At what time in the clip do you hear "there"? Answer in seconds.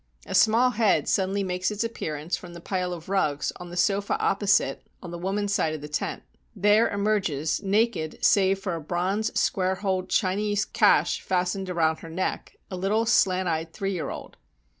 6.55-6.89